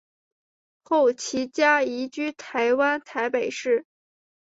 [0.81, 3.85] 后其家移居台湾台北市。